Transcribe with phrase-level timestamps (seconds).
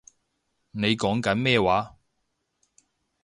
[0.71, 1.95] 你講緊咩話